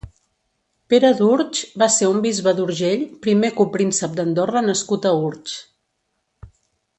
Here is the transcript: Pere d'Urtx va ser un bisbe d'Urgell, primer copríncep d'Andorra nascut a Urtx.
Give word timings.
Pere 0.93 1.09
d'Urtx 1.19 1.59
va 1.81 1.89
ser 1.95 2.09
un 2.13 2.23
bisbe 2.23 2.53
d'Urgell, 2.59 3.03
primer 3.27 3.53
copríncep 3.61 4.17
d'Andorra 4.21 4.65
nascut 4.71 5.07
a 5.11 5.13
Urtx. 5.29 5.59